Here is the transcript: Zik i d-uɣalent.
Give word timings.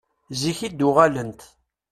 Zik 0.39 0.59
i 0.67 0.69
d-uɣalent. 0.71 1.41